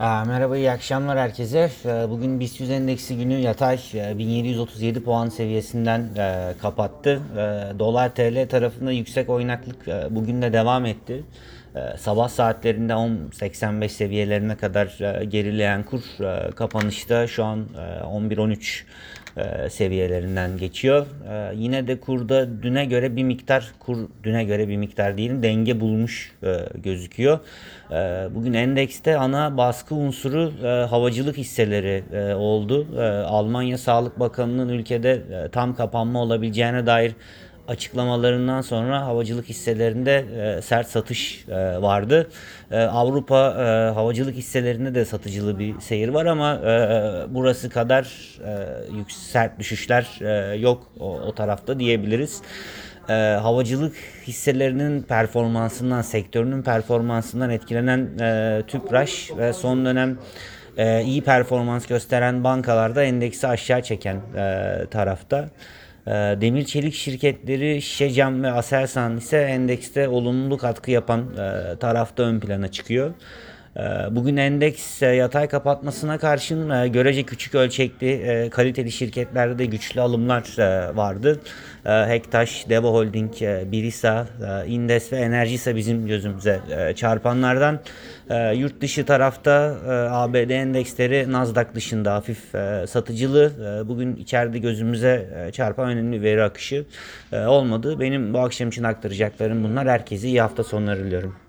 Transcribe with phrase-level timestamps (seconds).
[0.00, 1.70] Merhaba, iyi akşamlar herkese.
[1.84, 7.20] Ee, Bugün BIST 100 endeksi günü yatay e, 1737 puan seviyesinden e, kapattı.
[7.32, 11.24] E, Dolar TL tarafında yüksek oynaklık e, bugün de devam etti.
[11.78, 18.82] E, Sabah saatlerinde 10.85 seviyelerine kadar e, gerileyen kur e, kapanışta şu an e, 11.13
[19.36, 21.06] e, seviyelerinden geçiyor.
[21.54, 26.32] Yine de kurda düne göre bir miktar kur düne göre bir miktar değil denge bulmuş
[26.74, 27.38] gözüküyor.
[28.34, 30.52] Bugün endekste ana baskı unsuru
[30.90, 32.02] havacılık hisseleri
[32.34, 32.86] oldu.
[33.26, 37.12] Almanya Sağlık Bakanı'nın ülkede tam kapanma olabileceğine dair
[37.68, 40.24] açıklamalarından sonra havacılık hisselerinde
[40.58, 42.30] e, sert satış e, vardı.
[42.70, 43.36] E, Avrupa
[43.94, 46.60] havacılık hisselerinde de satıcılı bir seyir var ama
[47.28, 48.04] burası kadar
[49.08, 50.06] sert düşüşler
[50.54, 52.42] yok o, tarafta diyebiliriz.
[53.42, 53.96] Havacılık
[54.26, 60.18] hisselerinin performansından, sektörünün performansından etkilenen e, Tüpraş ve son dönem
[61.04, 65.48] iyi performans gösteren bankalarda endeksi aşağı çeken e, tarafta.
[66.08, 72.40] E, Demir çelik şirketleri Şişecam ve Aselsan ise endekste olumlu katkı yapan e, tarafta ön
[72.40, 73.14] plana çıkıyor.
[73.76, 73.80] E,
[74.10, 80.00] Bugün endeks e, yatay kapatmasına karşın e, görece küçük ölçekli e, kaliteli şirketlerde de güçlü
[80.00, 80.44] alımlar
[80.96, 81.40] vardı.
[81.84, 83.32] Hektaş, Deva Holding,
[83.72, 84.26] Birisa,
[84.66, 86.60] Indes ve Enerjisa bizim gözümüze
[86.96, 87.80] çarpanlardan.
[88.54, 89.76] Yurt dışı tarafta
[90.10, 92.38] ABD endeksleri Nasdaq dışında hafif
[92.88, 93.52] satıcılı.
[93.88, 96.84] Bugün içeride gözümüze çarpan önemli veri akışı
[97.32, 98.00] olmadı.
[98.00, 99.88] Benim bu akşam için aktaracaklarım bunlar.
[99.88, 101.47] Herkese iyi hafta sonları diliyorum.